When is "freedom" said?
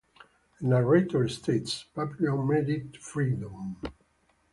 2.99-3.75